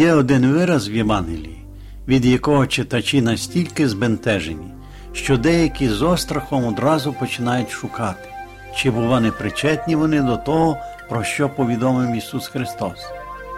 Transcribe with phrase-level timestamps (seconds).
[0.00, 1.64] Є один вираз в Євангелії,
[2.08, 4.74] від якого читачі настільки збентежені,
[5.12, 8.28] що деякі з острахом одразу починають шукати,
[8.76, 10.76] чи бува не причетні вони до того,
[11.08, 12.98] про що повідомив Ісус Христос.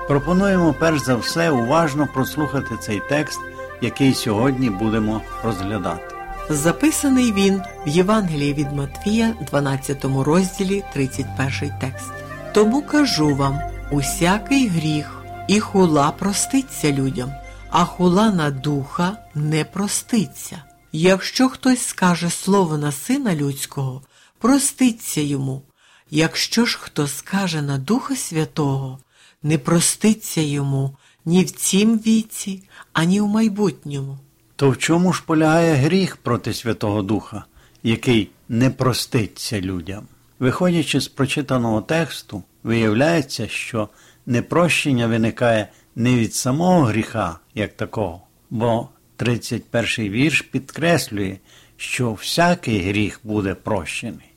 [0.09, 3.41] Пропонуємо перш за все уважно прослухати цей текст,
[3.81, 6.15] який сьогодні будемо розглядати.
[6.51, 12.11] Записаний він в Євангелії від Матвія, 12 розділі, 31 текст.
[12.53, 17.33] Тому кажу вам: усякий гріх і хула проститься людям,
[17.71, 20.63] а хула на духа не проститься.
[20.93, 24.03] Якщо хтось скаже слово на сина людського,
[24.39, 25.63] проститься йому.
[26.11, 28.99] Якщо ж хто скаже на Духа Святого,
[29.43, 32.63] не проститься йому ні в цім віці,
[32.93, 34.19] ані в майбутньому.
[34.57, 37.45] То в чому ж полягає гріх проти Святого Духа,
[37.83, 40.07] який не проститься людям?
[40.43, 43.89] Виходячи з прочитаного тексту, виявляється, що
[44.27, 51.37] непрощення виникає не від самого гріха, як такого, бо 31 вірш підкреслює,
[51.77, 54.33] що всякий гріх буде прощений.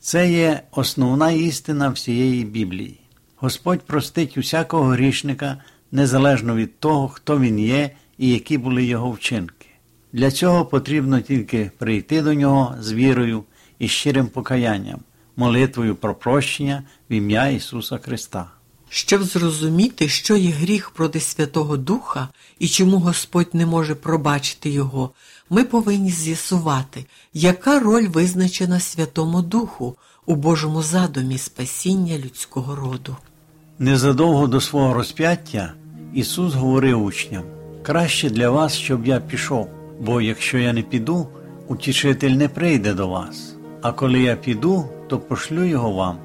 [0.00, 3.00] Це є основна істина всієї Біблії.
[3.36, 5.56] Господь простить усякого грішника
[5.92, 9.66] незалежно від того, хто він є і які були його вчинки.
[10.12, 13.44] Для цього потрібно тільки прийти до нього з вірою
[13.78, 15.00] і щирим покаянням,
[15.36, 18.46] молитвою про прощення в ім'я Ісуса Христа.
[18.88, 25.10] Щоб зрозуміти, що є гріх проти Святого Духа і чому Господь не може пробачити його,
[25.50, 29.96] ми повинні з'ясувати, яка роль визначена Святому Духу
[30.26, 33.16] у Божому задумі спасіння людського роду.
[33.78, 35.74] Незадовго до свого розп'яття
[36.14, 37.42] Ісус говорив учням:
[37.82, 39.68] краще для вас, щоб я пішов,
[40.00, 41.28] бо якщо я не піду,
[41.68, 43.53] утішитель не прийде до вас.
[43.84, 46.16] А коли я піду, то пошлю його вам.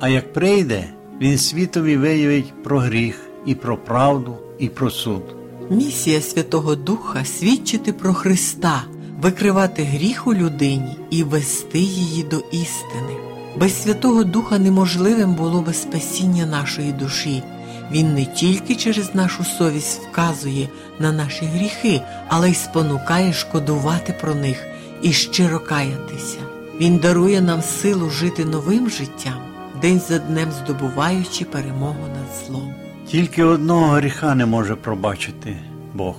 [0.00, 0.84] А як прийде,
[1.20, 5.22] він світові виявить про гріх, і про правду, і про суд.
[5.70, 8.82] Місія Святого Духа свідчити про Христа,
[9.20, 13.16] викривати гріх у людині і вести її до істини.
[13.56, 17.42] Без Святого Духа неможливим було би спасіння нашої душі.
[17.90, 24.34] Він не тільки через нашу совість вказує на наші гріхи, але й спонукає шкодувати про
[24.34, 24.66] них
[25.02, 26.38] і щиро каятися.
[26.80, 29.38] Він дарує нам силу жити новим життям,
[29.82, 32.74] день за днем здобуваючи перемогу над злом.
[33.06, 35.56] Тільки одного гріха не може пробачити
[35.94, 36.16] Бог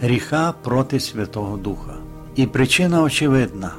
[0.00, 1.94] гріха проти Святого Духа.
[2.36, 3.72] І причина очевидна: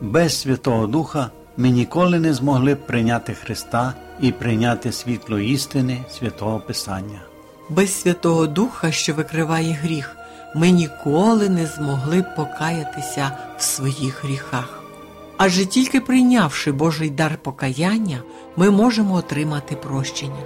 [0.00, 6.60] без Святого Духа ми ніколи не змогли б прийняти Христа і прийняти світло істини святого
[6.60, 7.20] Писання.
[7.70, 10.16] Без Святого Духа, що викриває гріх,
[10.54, 14.81] ми ніколи не змогли б покаятися в своїх гріхах.
[15.44, 18.22] Адже тільки прийнявши Божий дар покаяння,
[18.56, 20.42] ми можемо отримати прощення.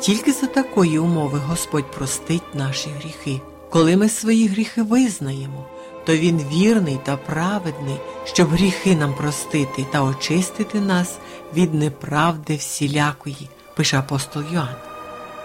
[0.00, 3.40] Тільки за такої умови Господь простить наші гріхи.
[3.70, 5.64] Коли ми свої гріхи визнаємо,
[6.06, 11.18] то Він вірний та праведний, щоб гріхи нам простити та очистити нас
[11.54, 14.76] від неправди всілякої, пише апостол Йоанн.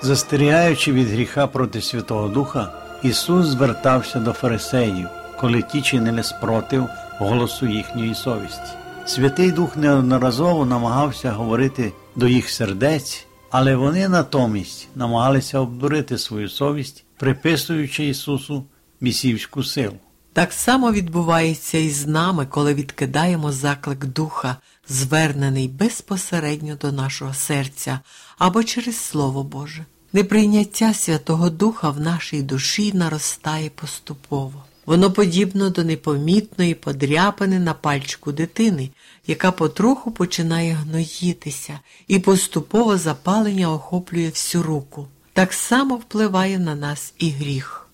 [0.02, 2.74] Застерігаючи від гріха проти Святого Духа,
[3.04, 5.08] Ісус звертався до фарисеїв,
[5.40, 6.88] коли ті чинили спротив
[7.20, 8.80] голосу їхньої совісті.
[9.10, 17.04] Святий Дух неодноразово намагався говорити до їх сердець, але вони натомість намагалися обдурити свою совість,
[17.18, 18.66] приписуючи Ісусу
[19.02, 19.96] місівську силу.
[20.34, 24.56] Так само відбувається і з нами, коли відкидаємо заклик Духа,
[24.88, 28.00] звернений безпосередньо до нашого серця
[28.38, 29.86] або через Слово Боже.
[30.14, 34.64] Неприйняття Святого Духа в нашій душі наростає поступово.
[34.90, 38.90] Воно подібно до непомітної подряпини на пальчику дитини,
[39.30, 45.08] яка потроху починає гноїтися, і поступово запалення охоплює всю руку.
[45.34, 47.88] Так само впливає на нас і гріх.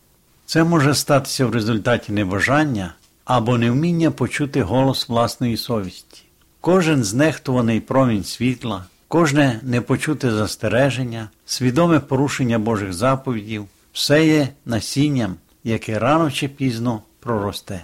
[0.46, 2.94] Це може статися в результаті небажання
[3.26, 6.24] або невміння почути голос власної совісті.
[6.62, 16.00] Кожен знехтуваний промінь світла, кожне непочуте застереження, свідоме порушення Божих заповідів, все є насінням, яке
[16.00, 17.84] рано чи пізно проросте.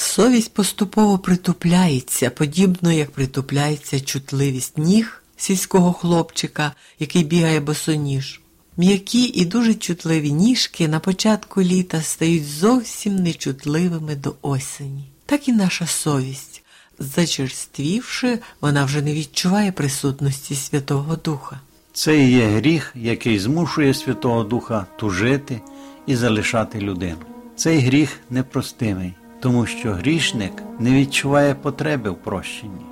[0.00, 8.40] Совість поступово притупляється, подібно як притупляється чутливість ніг сільського хлопчика, який бігає босоніж.
[8.76, 15.04] М'які і дуже чутливі ніжки на початку літа стають зовсім нечутливими до осені.
[15.26, 16.62] Так і наша совість,
[16.98, 21.60] зачерствівши, вона вже не відчуває присутності Святого Духа.
[21.92, 25.60] Це і є гріх, який змушує Святого Духа тужити
[26.06, 27.18] і залишати людину.
[27.56, 32.86] Цей гріх непростимий, тому що грішник не відчуває потреби в прощенні.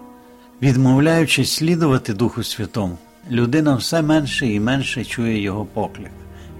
[0.62, 2.98] Відмовляючись слідувати Духу Святому,
[3.30, 6.10] людина все менше і менше чує його поклик,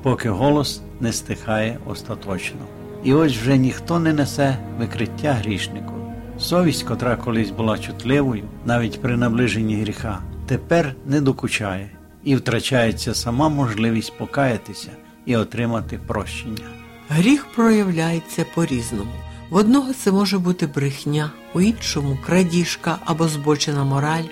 [0.02, 2.60] поки голос не стихає остаточно.
[3.04, 5.92] І ось вже ніхто не несе викриття грішнику.
[6.38, 11.90] Совість, котра колись була чутливою, навіть при наближенні гріха, тепер не докучає
[12.24, 14.90] і втрачається сама можливість покаятися
[15.26, 16.64] і отримати прощення.
[17.08, 19.12] Гріх проявляється по-різному.
[19.50, 24.24] В одного це може бути брехня, у іншому крадіжка або збочена мораль,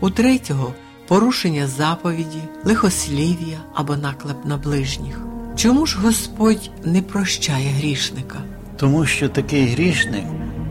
[0.00, 0.72] у третього
[1.08, 5.20] порушення заповіді, лихослів'я або наклеп на ближніх.
[5.56, 8.38] Чому ж Господь не прощає грішника?
[8.76, 10.24] Тому що такий грішник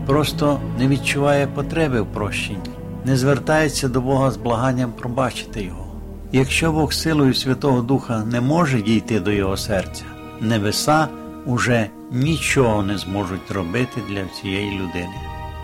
[0.06, 2.70] просто не відчуває потреби в прощенні,
[3.04, 5.86] не звертається до Бога з благанням пробачити його.
[6.32, 10.04] Якщо Бог силою Святого Духа не може дійти до його серця,
[10.40, 11.08] небеса
[11.48, 15.14] уже нічого не зможуть робити для цієї людини.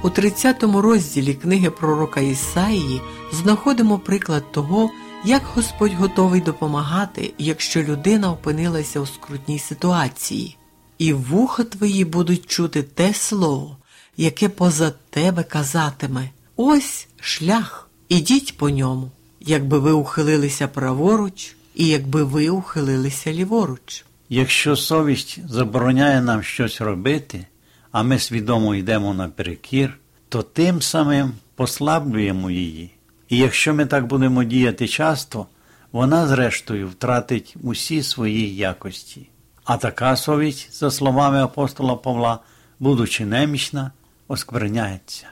[0.03, 3.01] У 30 розділі книги пророка Ісаїї
[3.33, 4.91] знаходимо приклад того,
[5.25, 10.57] як Господь готовий допомагати, якщо людина опинилася у скрутній ситуації,
[10.99, 13.77] і вуха твої будуть чути те слово,
[14.17, 19.11] яке поза тебе казатиме: ось шлях, ідіть по ньому,
[19.41, 24.05] якби ви ухилилися праворуч, і якби ви ухилилися ліворуч.
[24.29, 27.47] Якщо совість забороняє нам щось робити,
[27.93, 29.99] а ми свідомо йдемо наперекір,
[30.29, 32.91] то тим самим послаблюємо її.
[33.29, 35.47] І якщо ми так будемо діяти часто,
[35.93, 39.29] вона, зрештою, втратить усі свої якості.
[39.65, 42.39] А така совість, за словами апостола Павла,
[42.79, 43.93] будучи немічна,
[44.29, 45.27] оскверняється.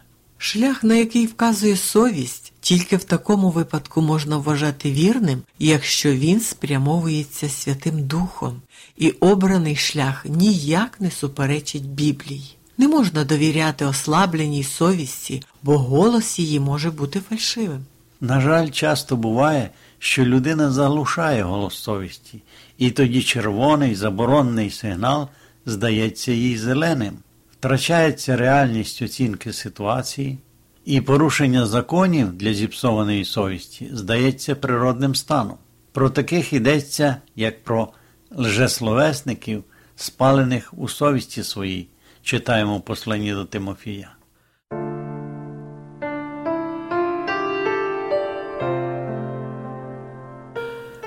[0.45, 7.49] Шлях, на який вказує совість, тільки в такому випадку можна вважати вірним, якщо він спрямовується
[7.49, 8.61] Святим Духом,
[8.97, 12.57] і обраний шлях ніяк не суперечить Біблії.
[12.79, 17.85] Не можна довіряти ослабленій совісті, бо голос її може бути фальшивим.
[18.21, 22.43] На жаль, часто буває, що людина заглушає голос совісті,
[22.79, 25.29] і тоді червоний заборонний сигнал
[25.67, 27.15] здається їй зеленим,
[27.63, 30.39] втрачається реальність оцінки ситуації,
[30.85, 35.57] і порушення законів для зіпсованої совісті здається природним станом.
[35.93, 37.89] Про таких йдеться як про
[38.37, 39.65] лжесловесників,
[39.97, 41.89] спалених у совісті своїй,
[42.23, 44.11] читаємо в посланні до Тимофія.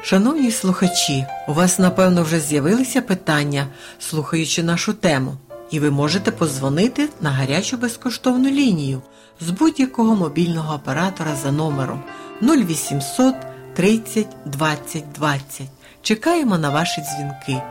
[0.04, 3.68] Шановні слухачі, у вас напевно вже з'явилися питання,
[4.00, 5.38] слухаючи нашу тему,
[5.71, 9.01] і ви можете позвонити на гарячу безкоштовну лінію
[9.39, 12.03] з будь-якого мобільного оператора за номером
[12.41, 13.35] 0800
[13.73, 15.67] 30 20 20.
[16.01, 17.62] Чекаємо на ваші дзвінки.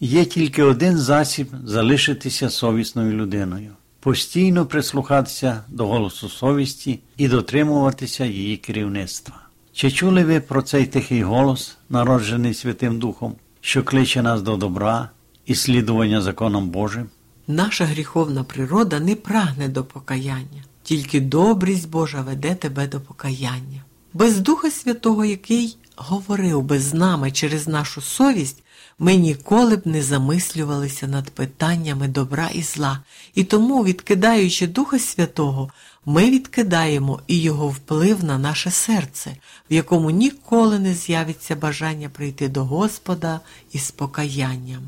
[0.00, 3.72] Є тільки один засіб залишитися совісною людиною
[4.04, 9.43] постійно прислухатися до голосу совісті і дотримуватися її керівництва.
[9.74, 15.10] Чи чули ви про цей тихий голос, народжений Святим Духом, що кличе нас до добра
[15.46, 17.08] і слідування законом Божим?
[17.48, 23.84] Наша гріховна природа не прагне до покаяння, тільки добрість Божа веде тебе до покаяння.
[24.12, 28.63] Без Духа Святого, який говорив би з нами через нашу совість,
[28.98, 33.00] ми ніколи б не замислювалися над питаннями добра і зла,
[33.34, 35.70] і тому, відкидаючи Духа Святого,
[36.06, 39.36] ми відкидаємо і його вплив на наше серце,
[39.70, 43.40] в якому ніколи не з'явиться бажання прийти до Господа
[43.72, 44.82] із покаянням.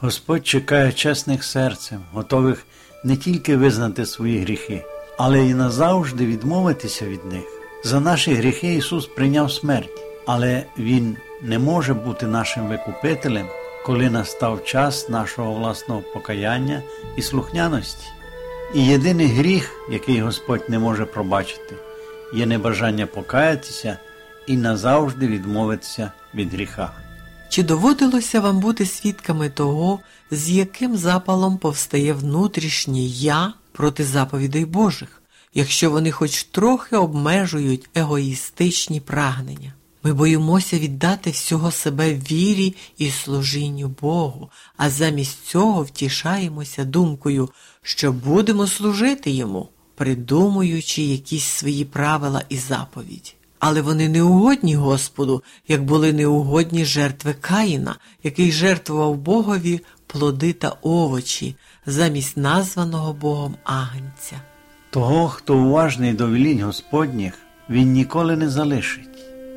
[0.00, 2.66] Господь чекає чесних серцем, готових
[3.04, 4.84] не тільки визнати свої гріхи,
[5.18, 7.44] але й назавжди відмовитися від них.
[7.84, 13.46] За наші гріхи Ісус прийняв смерть, але Він не може бути нашим викупителем,
[13.86, 16.82] коли настав час нашого власного покаяння
[17.16, 18.06] і слухняності.
[18.74, 21.76] І єдиний гріх, який Господь не може пробачити,
[22.34, 23.98] є небажання покаятися
[24.46, 26.92] і назавжди відмовитися від гріха.
[27.48, 35.22] Чи доводилося вам бути свідками того, з яким запалом повстає внутрішнє я проти заповідей Божих,
[35.54, 39.72] якщо вони хоч трохи обмежують егоїстичні прагнення?
[40.08, 47.48] Ми боїмося віддати всього себе вірі і служінню Богу, а замість цього втішаємося думкою,
[47.82, 53.34] що будемо служити йому, придумуючи якісь свої правила і заповіді.
[53.58, 60.68] Але вони не угодні Господу, як були неугодні жертви Каїна, який жертвував Богові плоди та
[60.82, 64.40] овочі замість названого Богом агнця.
[64.90, 67.34] Того, хто уважний до велінь Господніх,
[67.70, 69.07] він ніколи не залишить.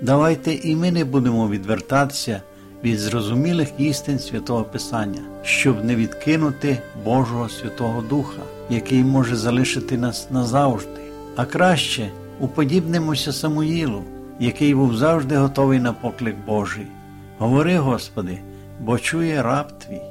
[0.02, 2.42] Давайте і ми не будемо відвертатися
[2.84, 10.28] від зрозумілих істин Святого Писання, щоб не відкинути Божого Святого Духа, який може залишити нас
[10.32, 11.02] назавжди,
[11.36, 14.04] а краще уподібнимося Самуїлу,
[14.40, 16.88] який був завжди готовий на поклик Божий.
[17.38, 18.40] Говори, Господи,
[18.80, 20.02] бо чує раб твій.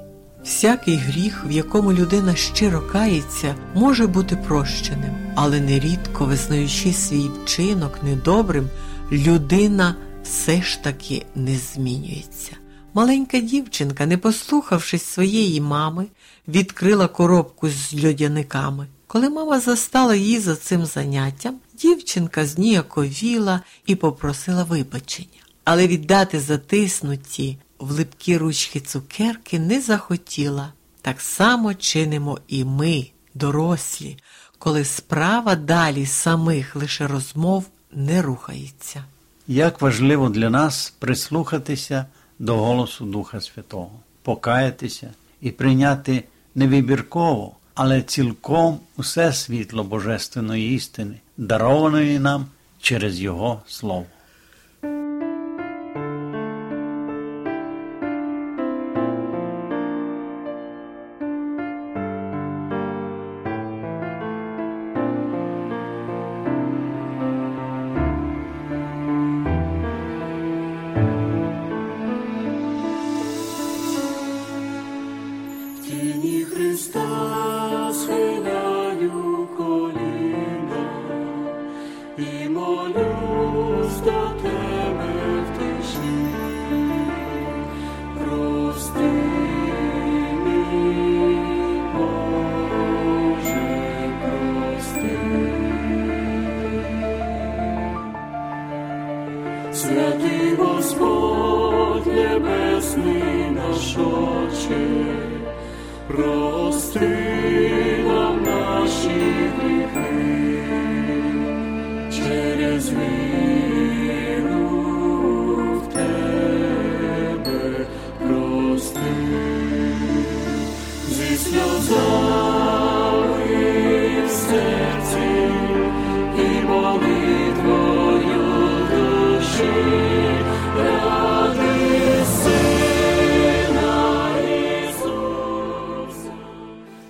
[0.44, 7.98] Всякий гріх, в якому людина щиро кається, може бути прощеним, але нерідко, визнаючи свій вчинок
[8.02, 8.68] недобрим,
[9.12, 12.56] людина все ж таки не змінюється.
[12.94, 16.06] Маленька дівчинка, не послухавшись своєї мами,
[16.48, 18.86] відкрила коробку з льодяниками.
[19.06, 25.28] Коли мама застала її за цим заняттям, дівчинка зніяковіла і попросила вибачення.
[25.64, 30.72] Але віддати затиснуті в липкі ручки цукерки не захотіла.
[31.02, 34.16] Так само чинимо і ми, дорослі,
[34.58, 39.04] коли справа далі самих лише розмов не рухається.
[39.48, 42.06] Як важливо для нас прислухатися
[42.38, 43.92] до голосу Духа Святого,
[44.22, 52.46] покаятися і прийняти не вибірково, але цілком усе світло Божественної істини, дарованої нам
[52.80, 54.06] через Його Слово.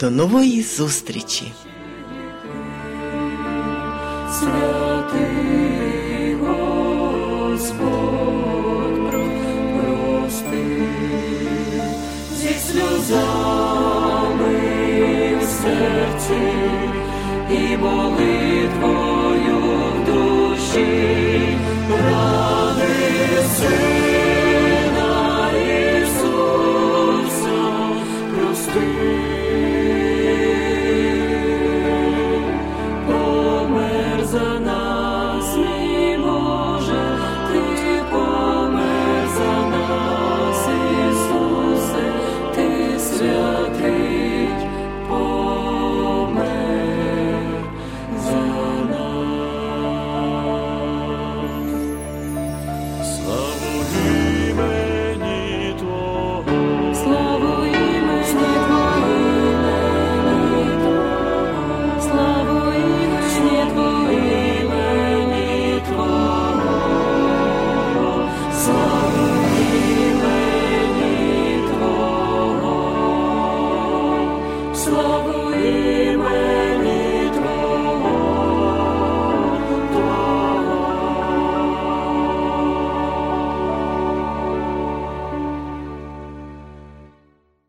[0.00, 1.52] До нової зустрічі!
[4.40, 7.70] Святий Господь,
[9.76, 10.82] прости,
[12.36, 13.84] зі сльозами
[15.62, 16.42] серці
[17.50, 19.60] і молитвою
[20.06, 21.58] душі
[21.90, 22.94] ради
[23.56, 25.12] Сина
[26.02, 27.58] Ісуса,
[28.34, 29.14] прости.